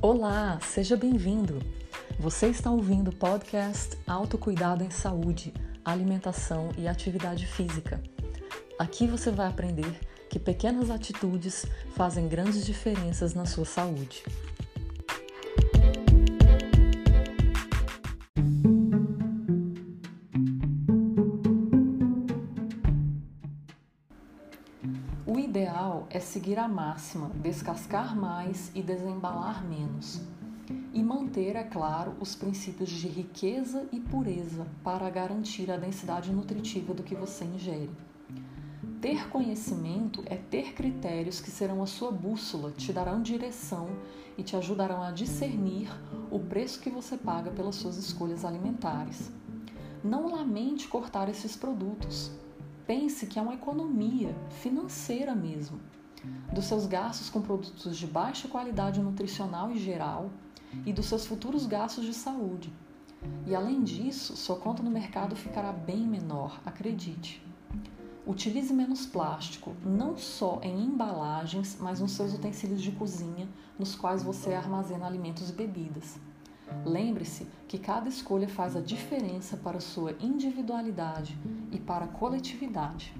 [0.00, 1.60] Olá, seja bem-vindo.
[2.20, 5.52] Você está ouvindo o podcast Autocuidado em Saúde,
[5.84, 8.00] Alimentação e Atividade Física.
[8.78, 9.98] Aqui você vai aprender
[10.30, 11.66] que pequenas atitudes
[11.96, 14.22] fazem grandes diferenças na sua saúde.
[26.10, 30.20] É seguir a máxima, descascar mais e desembalar menos.
[30.92, 36.94] E manter, é claro, os princípios de riqueza e pureza para garantir a densidade nutritiva
[36.94, 37.90] do que você ingere.
[39.00, 43.88] Ter conhecimento é ter critérios que serão a sua bússola, te darão direção
[44.36, 45.88] e te ajudarão a discernir
[46.30, 49.30] o preço que você paga pelas suas escolhas alimentares.
[50.02, 52.30] Não lamente cortar esses produtos.
[52.86, 55.78] Pense que é uma economia financeira mesmo.
[56.52, 60.30] Dos seus gastos com produtos de baixa qualidade nutricional e geral
[60.84, 62.72] e dos seus futuros gastos de saúde.
[63.46, 67.42] E além disso, sua conta no mercado ficará bem menor, acredite.
[68.26, 74.22] Utilize menos plástico, não só em embalagens, mas nos seus utensílios de cozinha, nos quais
[74.22, 76.18] você armazena alimentos e bebidas.
[76.84, 81.38] Lembre-se que cada escolha faz a diferença para sua individualidade
[81.72, 83.14] e para a coletividade.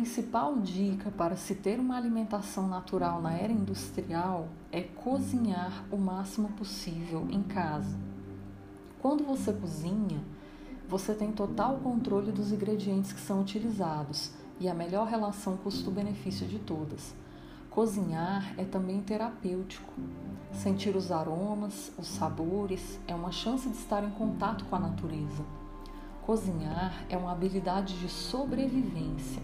[0.00, 6.48] Principal dica para se ter uma alimentação natural na era industrial é cozinhar o máximo
[6.52, 7.98] possível em casa.
[8.98, 10.24] Quando você cozinha,
[10.88, 16.58] você tem total controle dos ingredientes que são utilizados e a melhor relação custo-benefício de
[16.58, 17.14] todas.
[17.68, 19.92] Cozinhar é também terapêutico.
[20.54, 25.44] Sentir os aromas, os sabores é uma chance de estar em contato com a natureza.
[26.22, 29.42] Cozinhar é uma habilidade de sobrevivência,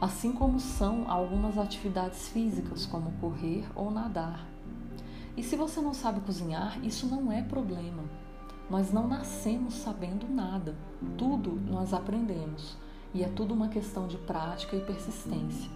[0.00, 4.46] assim como são algumas atividades físicas, como correr ou nadar.
[5.36, 8.02] E se você não sabe cozinhar, isso não é problema.
[8.70, 10.74] Nós não nascemos sabendo nada,
[11.18, 12.78] tudo nós aprendemos
[13.12, 15.70] e é tudo uma questão de prática e persistência.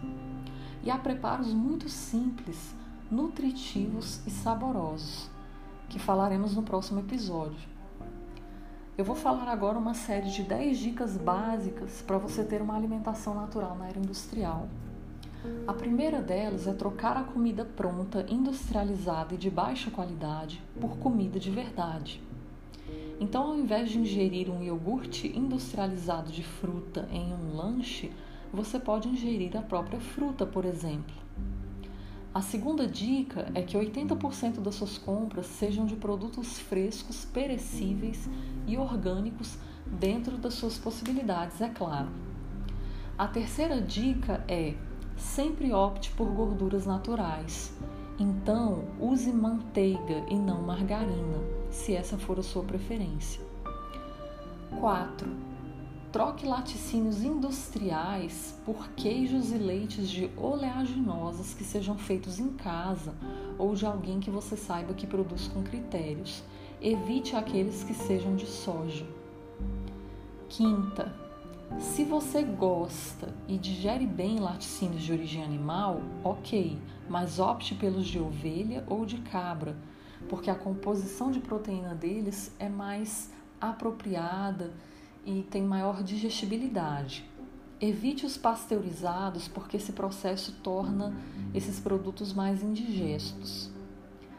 [0.82, 2.74] E há preparos muito simples,
[3.10, 5.28] nutritivos e saborosos,
[5.88, 7.73] que falaremos no próximo episódio.
[8.96, 13.34] Eu vou falar agora uma série de 10 dicas básicas para você ter uma alimentação
[13.34, 14.68] natural na era industrial.
[15.66, 21.40] A primeira delas é trocar a comida pronta, industrializada e de baixa qualidade por comida
[21.40, 22.22] de verdade.
[23.18, 28.12] Então, ao invés de ingerir um iogurte industrializado de fruta em um lanche,
[28.52, 31.16] você pode ingerir a própria fruta, por exemplo.
[32.34, 38.28] A segunda dica é que 80% das suas compras sejam de produtos frescos, perecíveis
[38.66, 39.56] e orgânicos
[39.86, 42.08] dentro das suas possibilidades, é claro.
[43.16, 44.74] A terceira dica é
[45.16, 47.72] sempre opte por gorduras naturais.
[48.18, 51.38] Então, use manteiga e não margarina,
[51.70, 53.40] se essa for a sua preferência.
[54.80, 55.53] 4.
[56.14, 63.12] Troque laticínios industriais por queijos e leites de oleaginosas que sejam feitos em casa
[63.58, 66.44] ou de alguém que você saiba que produz com critérios.
[66.80, 69.04] Evite aqueles que sejam de soja.
[70.48, 71.12] Quinta,
[71.80, 78.20] se você gosta e digere bem laticínios de origem animal, ok, mas opte pelos de
[78.20, 79.76] ovelha ou de cabra,
[80.28, 84.72] porque a composição de proteína deles é mais apropriada
[85.24, 87.24] e tem maior digestibilidade.
[87.80, 91.14] Evite os pasteurizados, porque esse processo torna
[91.52, 93.70] esses produtos mais indigestos.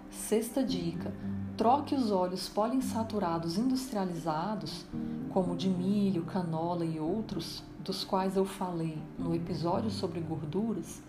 [0.10, 1.14] Sexta dica:
[1.58, 4.86] troque os óleos poliinsaturados industrializados,
[5.30, 11.04] como de milho, canola e outros, dos quais eu falei no episódio sobre gorduras,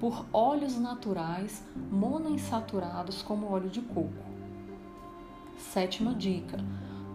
[0.00, 4.26] por óleos naturais monoinsaturados como óleo de coco.
[5.58, 6.58] Sétima dica: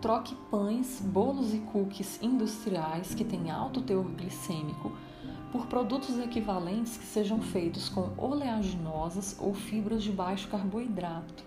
[0.04, 4.92] troque pães, bolos e cookies industriais que têm alto teor glicêmico
[5.50, 11.46] por produtos equivalentes que sejam feitos com oleaginosas ou fibras de baixo carboidrato.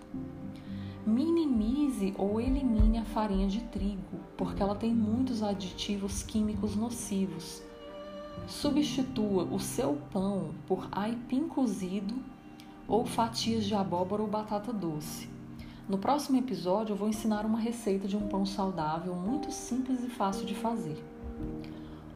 [1.05, 7.61] Minimize ou elimine a farinha de trigo, porque ela tem muitos aditivos químicos nocivos.
[8.47, 12.15] Substitua o seu pão por aipim cozido
[12.87, 15.36] ou fatias de abóbora ou batata doce.
[15.87, 20.09] No próximo episódio, eu vou ensinar uma receita de um pão saudável muito simples e
[20.09, 21.01] fácil de fazer.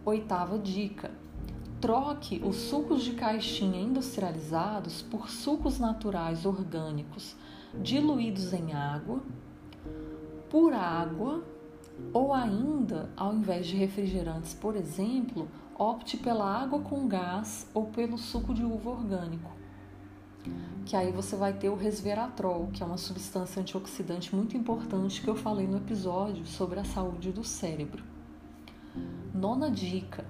[0.04, 1.10] Oitava dica:
[1.80, 7.36] troque os sucos de caixinha industrializados por sucos naturais orgânicos
[7.82, 9.22] diluídos em água,
[10.50, 11.42] por água
[12.14, 15.48] Ou ainda, ao invés de refrigerantes, por exemplo,
[15.78, 19.61] opte pela água com gás ou pelo suco de uva orgânico.
[20.86, 25.30] Que aí você vai ter o resveratrol, que é uma substância antioxidante muito importante que
[25.30, 28.04] eu falei no episódio sobre a saúde do cérebro.
[29.34, 30.26] Nona dica: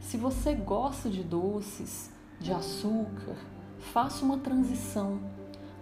[0.00, 2.10] se você gosta de doces,
[2.40, 3.36] de açúcar,
[3.92, 5.18] faça uma transição.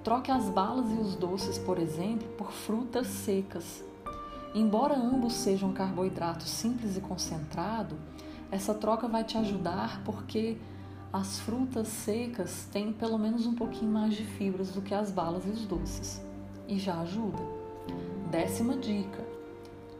[0.02, 3.84] Troque as balas e os doces, por exemplo, por frutas secas.
[4.54, 7.96] Embora ambos sejam carboidratos simples e concentrado,
[8.50, 10.58] essa troca vai te ajudar porque
[11.14, 15.46] as frutas secas têm pelo menos um pouquinho mais de fibras do que as balas
[15.46, 16.20] e os doces.
[16.66, 17.40] E já ajuda.
[18.32, 19.24] Décima dica: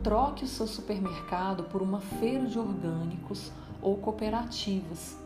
[0.02, 5.16] troque o seu supermercado por uma feira de orgânicos ou cooperativas.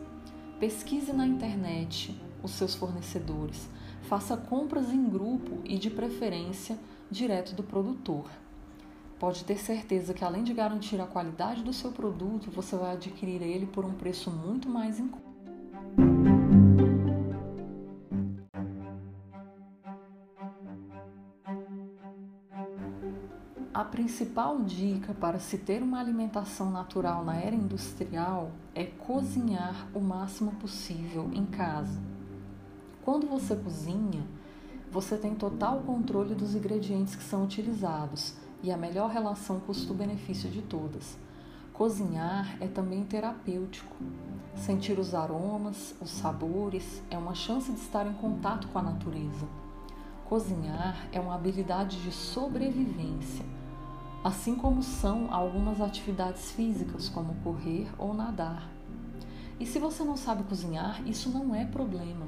[0.59, 3.67] Pesquise na internet os seus fornecedores,
[4.03, 6.77] faça compras em grupo e, de preferência,
[7.09, 8.29] direto do produtor.
[9.17, 13.41] Pode ter certeza que, além de garantir a qualidade do seu produto, você vai adquirir
[13.41, 15.28] ele por um preço muito mais em conta.
[23.79, 30.01] A principal dica para se ter uma alimentação natural na era industrial é cozinhar o
[30.01, 31.97] máximo possível em casa.
[33.05, 34.27] Quando você cozinha,
[34.91, 40.61] você tem total controle dos ingredientes que são utilizados e a melhor relação custo-benefício de
[40.61, 41.17] todas.
[41.79, 43.95] Cozinhar é também terapêutico.
[44.53, 49.47] Sentir os aromas, os sabores, é uma chance de estar em contato com a natureza.
[50.25, 53.45] Cozinhar é uma habilidade de sobrevivência
[54.21, 58.69] assim como são algumas atividades físicas, como correr ou nadar.
[59.57, 62.25] E se você não sabe cozinhar, isso não é problema.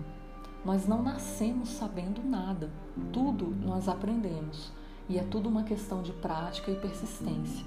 [0.63, 2.69] Nós não nascemos sabendo nada,
[3.11, 4.71] tudo nós aprendemos
[5.09, 7.65] e é tudo uma questão de prática e persistência.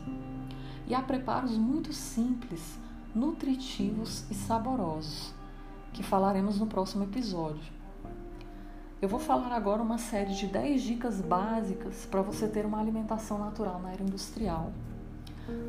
[0.86, 2.78] E há preparos muito simples,
[3.14, 5.32] nutritivos e saborosos,
[5.92, 7.72] que falaremos no próximo episódio.
[9.00, 13.38] Eu vou falar agora uma série de 10 dicas básicas para você ter uma alimentação
[13.38, 14.72] natural na era industrial.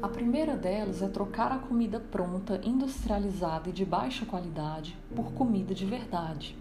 [0.02, 5.74] A primeira delas é trocar a comida pronta, industrializada e de baixa qualidade por comida
[5.74, 6.58] de verdade.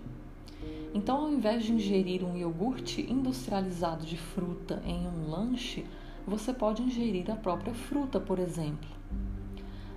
[0.93, 5.85] Então, ao invés de ingerir um iogurte industrializado de fruta em um lanche,
[6.26, 8.88] você pode ingerir a própria fruta, por exemplo.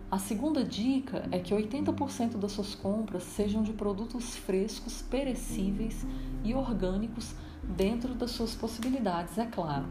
[0.09, 6.05] A segunda dica é que 80% das suas compras sejam de produtos frescos, perecíveis
[6.43, 9.85] e orgânicos dentro das suas possibilidades, é claro.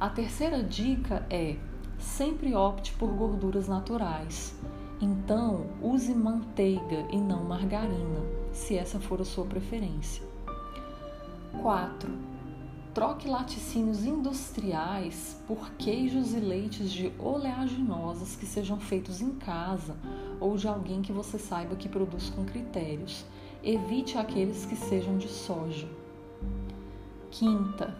[0.00, 1.56] A terceira dica é
[1.98, 4.54] sempre opte por gorduras naturais.
[5.00, 8.20] Então, use manteiga e não margarina,
[8.52, 10.22] se essa for a sua preferência.
[11.60, 12.31] 4
[12.94, 19.96] Troque laticínios industriais por queijos e leites de oleaginosas que sejam feitos em casa
[20.38, 23.24] ou de alguém que você saiba que produz com critérios.
[23.64, 25.88] Evite aqueles que sejam de soja.
[27.30, 27.96] Quinta,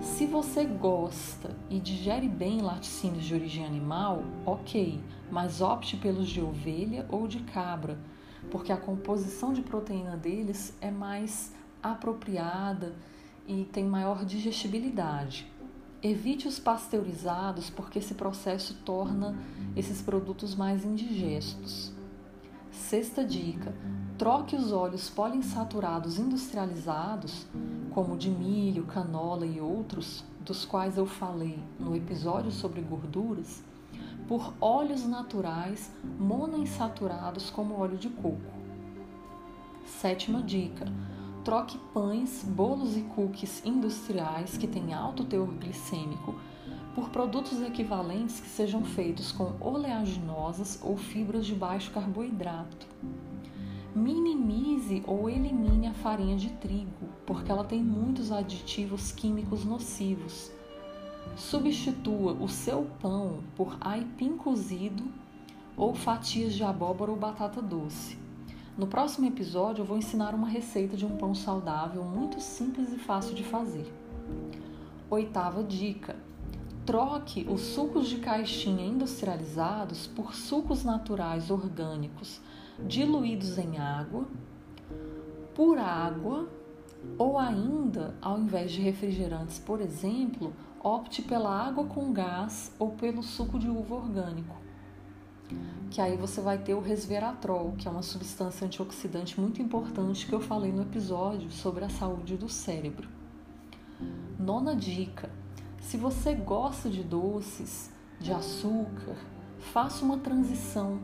[0.00, 4.98] se você gosta e digere bem laticínios de origem animal, ok,
[5.30, 7.98] mas opte pelos de ovelha ou de cabra,
[8.50, 11.52] porque a composição de proteína deles é mais
[11.82, 12.94] apropriada
[13.46, 15.50] e tem maior digestibilidade.
[16.02, 19.36] Evite os pasteurizados porque esse processo torna
[19.76, 21.92] esses produtos mais indigestos.
[22.72, 23.74] Sexta dica:
[24.18, 27.46] troque os óleos poliinsaturados industrializados,
[27.90, 33.62] como de milho, canola e outros, dos quais eu falei no episódio sobre gorduras,
[34.26, 38.40] por óleos naturais monoinsaturados como óleo de coco.
[39.86, 40.86] Sétima dica:
[41.44, 46.36] Troque pães, bolos e cookies industriais que têm alto teor glicêmico
[46.94, 52.86] por produtos equivalentes que sejam feitos com oleaginosas ou fibras de baixo carboidrato.
[53.92, 60.52] Minimize ou elimine a farinha de trigo, porque ela tem muitos aditivos químicos nocivos.
[61.34, 65.02] Substitua o seu pão por aipim cozido
[65.76, 68.21] ou fatias de abóbora ou batata doce.
[68.76, 72.96] No próximo episódio, eu vou ensinar uma receita de um pão saudável muito simples e
[72.96, 73.92] fácil de fazer.
[75.10, 76.16] Oitava dica:
[76.86, 82.40] troque os sucos de caixinha industrializados por sucos naturais orgânicos
[82.86, 84.26] diluídos em água,
[85.54, 86.48] por água,
[87.18, 90.50] ou ainda, ao invés de refrigerantes, por exemplo,
[90.82, 94.62] opte pela água com gás ou pelo suco de uva orgânico
[95.90, 100.32] que aí você vai ter o resveratrol, que é uma substância antioxidante muito importante que
[100.32, 103.08] eu falei no episódio sobre a saúde do cérebro.
[104.38, 105.30] Nona dica:
[105.80, 109.16] se você gosta de doces, de açúcar,
[109.58, 110.98] faça uma transição.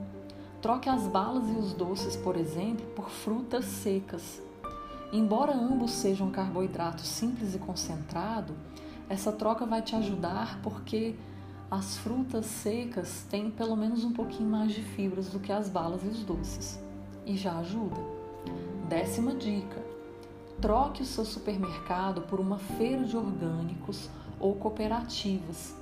[0.62, 4.42] Troque as balas e os doces, por exemplo, por frutas secas.
[5.12, 8.54] Embora ambos sejam carboidratos simples e concentrado,
[9.08, 11.14] essa troca vai te ajudar porque
[11.70, 16.02] as frutas secas têm pelo menos um pouquinho mais de fibras do que as balas
[16.02, 16.80] e os doces.
[17.26, 18.00] E já ajuda.
[18.88, 19.84] Décima dica:
[20.62, 24.08] troque o seu supermercado por uma feira de orgânicos
[24.40, 25.76] ou cooperativas.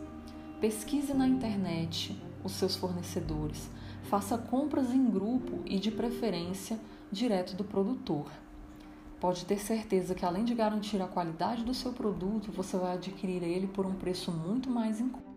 [0.61, 3.71] Pesquise na internet os seus fornecedores.
[4.05, 6.81] Faça compras em grupo e, de preferência,
[7.12, 8.26] direto do produtor.
[9.21, 13.43] Pode ter certeza que, além de garantir a qualidade do seu produto, você vai adquirir
[13.43, 15.36] ele por um preço muito mais em conta.